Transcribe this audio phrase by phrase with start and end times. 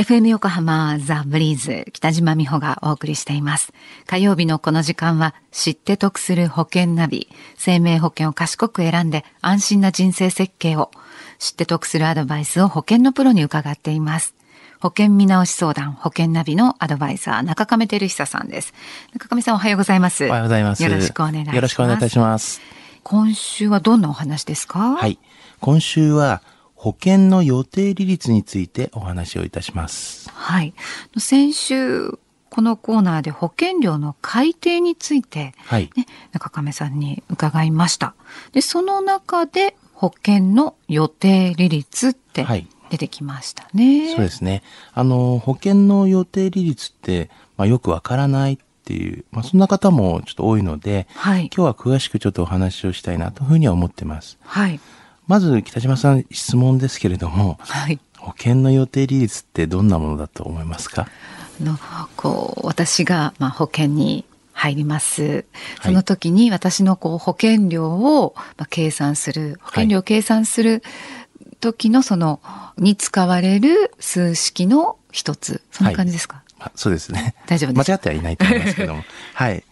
[0.00, 3.74] FM 横浜ザ・ブリーズ北島美穂がお送りしています。
[4.06, 10.90] 火曜日のこの時間は知って得する保険ナビ、生命保険を賢く選んで安心な人生設計を
[11.38, 14.34] 知って得するアドバイスを保険のプロに伺っています。
[14.80, 18.72] 保険見直し相談、保険ナビのアドバイザー、中亀照久さんです。
[19.12, 20.24] 中亀さんおはようございます。
[20.24, 20.82] おはようございます。
[20.82, 21.56] よろしくお願いします。
[21.56, 22.62] よろしくお願いいたします。
[23.02, 24.96] 今週はどんなお話ですか？
[24.96, 25.18] はい。
[25.60, 26.40] 今週は
[26.80, 30.30] 保険の予定利率についてお話をいたします。
[30.30, 30.72] はい。
[31.18, 32.18] 先週、
[32.48, 35.90] このコーナーで保険料の改定について、はい。
[35.94, 38.14] ね、中亀さんに伺いました。
[38.52, 44.14] で、その中で保険の予定利率ってはい出てきましたね。
[44.14, 44.62] そうですね。
[44.94, 51.50] あの、保険の予定利率って、まあ、よくわからないっていう、まあ、そんな方もちょっと多いので、はい。
[51.54, 54.38] 今日は詳しくちょっとお話をしたいなというふうには思ってます。
[54.42, 54.80] はい。
[55.26, 57.98] まず、北島さん質問ですけれども、はい。
[58.18, 61.08] 保険の予定利率ってどんなものだと思いますか？
[61.60, 61.78] あの、
[62.16, 65.46] こう、私が、まあ、保険に入ります。
[65.82, 70.82] その時に私のこう保険料を、まあ、計算する、保険料を計算する
[71.60, 72.40] 時のその、
[72.76, 75.62] に使われる数式の一つ。
[75.70, 77.34] そんな感じですか、あそうですね。
[77.46, 79.02] 大丈夫です間違ってはいないと思いますけども。
[79.32, 79.64] はい。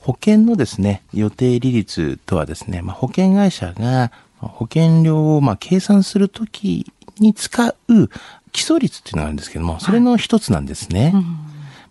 [0.00, 8.08] 保険のですね、予定利率とはですね、まあ、保険会社が保険料をまあ計算するときに使う
[8.52, 11.14] 基礎率っていうのがあるんですけども、それの一つなんですね。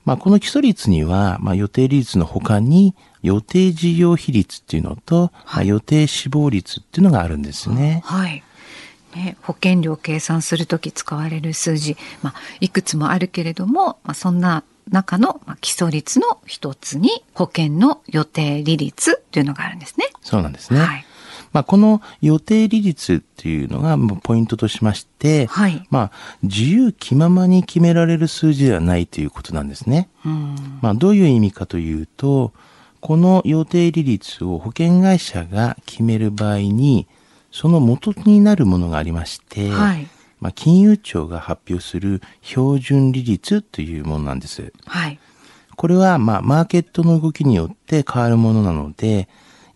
[0.05, 8.01] まあ、この基礎率には、まあ、予定利率の他に予定事業比率っていうのと、まあ、予定死亡率っていうのがあるんですね。
[8.05, 8.43] はい。
[9.15, 20.07] ね、保険料を計算するとき使われる数字、まあ、いくつもあるけれども、まあ、そんな中のまあ基礎率の一つに保険の予定利率というのがあるんですね。
[20.21, 20.79] そうなんですね。
[20.79, 21.05] はい。
[21.51, 26.11] まあ、この予定利率っていうのがポイントとしまして、はいまあ、
[26.43, 30.09] 自由気ままに決められる数字ではないということなんですね。
[30.25, 30.79] うん。
[30.81, 32.53] まあ、どういう意味かというと、
[33.01, 37.07] この予定利率を保険会社が決める場合に、
[37.51, 40.07] その元になるものがありまして、はい。
[40.39, 44.71] まあ、金融庁が発表する標準利率というものなんです。
[44.85, 45.19] はい。
[45.75, 49.27] これは、まあ、マーケットの動きによって変わるものなので、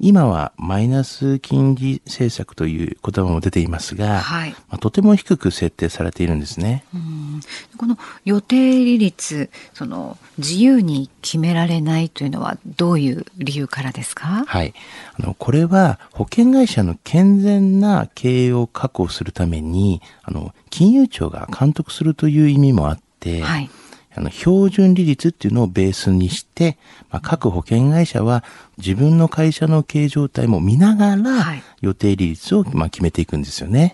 [0.05, 6.83] 今はマイナス金利政策という言葉も出ていますが、はいまあ、とても低く設定されているんですね。
[6.93, 7.39] うん
[7.77, 14.43] この予定利率、その自由に決められないというのはどういう理由からですか？
[14.45, 14.73] はい。
[15.19, 23.69] あの、これは保険会社の健全な経営を確保するために、あの、金融庁が監督するという意味もあって、はい。
[24.15, 26.77] あの、標準利率っていうのをベースにして、
[27.09, 28.43] まあ、各保険会社は
[28.77, 33.93] 自分の会社の経営状態も見ながら、はい予定利率を、まあ、決めていくんですよね。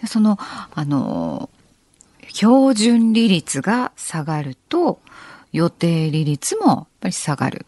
[0.00, 1.50] でその、あの、
[2.28, 5.00] 標準利率が下がると、
[5.52, 7.66] 予定利率もやっぱり下がる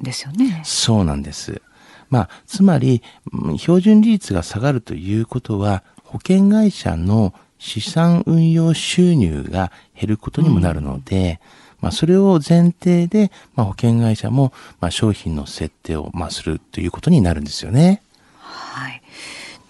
[0.00, 0.62] んですよね。
[0.64, 1.60] そうなんです。
[2.08, 11.40] まあ、つまり、うん標準利率が下がるということは、保険会社の資産運用収入が減ることにもなるので、
[11.80, 18.02] まあ、それを前提で、まあ、保険会社も、まあ、商品の設定を、まあ、するということになるんですよね。
[18.38, 19.02] はい。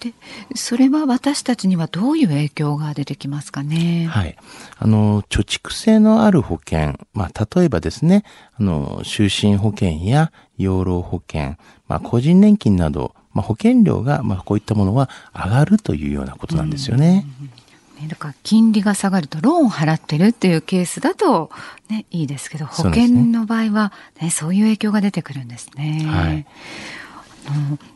[0.00, 0.12] で、
[0.54, 4.06] それは私たちにはどういう影響が出てきますかね？
[4.10, 4.36] はい。
[4.78, 8.22] あの、貯蓄性のある保険、まあ、例えばですね、
[8.58, 11.56] あの、就寝保険や養老保険、
[11.88, 17.26] まあ、個人年金など、まあ、保険料が、まあ、こういったものは上がるというようなことなんですよね。
[18.00, 21.50] ね、だから金利が下がるとローンを払ってるっていうケースだと、
[21.88, 26.04] ね、いいですけど、保険の場合は、ね、そういう影響が出てくるんですね。
[26.06, 26.46] はい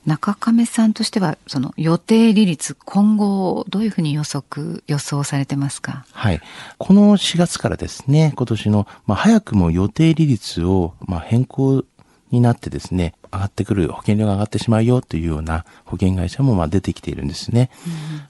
[0.07, 6.07] 中亀さんとしては、その予定利率、今後、どういうふうに予測、予想されてますか？
[6.13, 6.41] はい。
[6.79, 11.85] この4月からですね、今年の、まあ、早くも予定利率を、まあ、変更
[12.31, 17.71] になってですね、上がってくる、保険料が上がってしまうよというような保険会社も、まあ、出てきているんですね。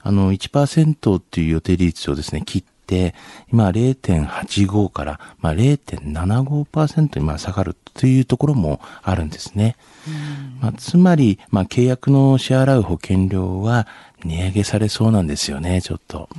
[0.01, 3.15] あの、1%っていう予定利率をですね、切って、
[3.51, 9.75] 今0.85から、まあ、0.75%にまあ下がるというところもあるんですね。
[10.59, 13.87] まあ、つまり、まあ、契約の支払う保険料は
[14.23, 16.29] 値上げされそうなんですよね、ちょっと。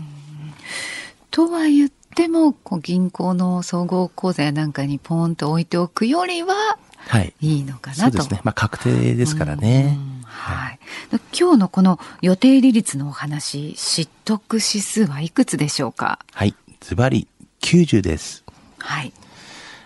[1.31, 6.77] とは言っても、こう銀行の総合口座やなんかにポーンと置いておくよりはは
[7.21, 7.35] い。
[7.41, 8.03] いいのかなと。
[8.03, 8.41] そうですね。
[8.45, 9.99] まあ、確定ですからね。
[10.07, 10.79] うんはい。
[11.39, 16.19] 今日のこの予定利率のお話、知得指数はいくつでしょうか？
[16.33, 16.55] はい。
[16.81, 17.29] ズバリ
[17.61, 18.43] 90です。
[18.79, 19.13] はい。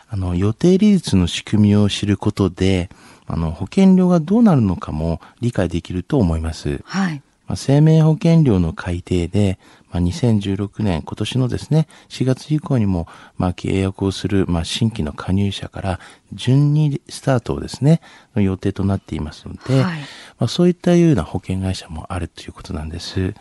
[0.09, 2.91] あの、予定利率の仕組みを知ることで、
[3.27, 6.81] あの、保険料がどうなるのかも理解できると思います。
[6.85, 7.23] はい。
[7.47, 9.59] まあ、生命保険料の改定で、
[9.91, 13.07] まあ、2016年、今年のですね、4月以降にも、
[13.39, 16.01] まあ、契約をする、まあ、新規の加入者から
[16.33, 18.01] 順にスタートをですね、
[18.35, 20.01] の予定となっていますので、はい、
[20.39, 23.35] まあ、そういったような保険会社もあるということなんです。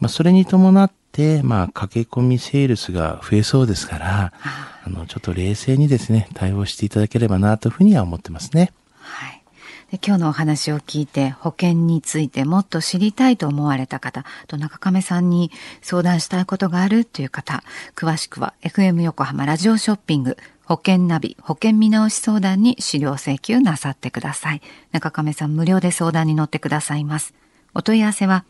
[0.00, 4.32] まあ、それに伴って、まあ、駆け込みセールスが増えそうですから、
[4.84, 8.72] あの、ちょっと冷静にですね、対応していただければなというふうには思ってますね。
[9.90, 15.50] で今日のお話を聞いて保険についてもっと知りたいと思われた方と中亀さんに
[15.80, 17.62] 相談したいことがあるという方
[17.96, 20.36] 詳しくは FM 横浜ラジオショッピング
[20.68, 24.60] 保険ナビ保険見直し相談に資料請求なさってください。
[24.92, 27.32] 中亀さん無料で相談に乗ってくださいます。
[27.74, 28.44] お問い合わせは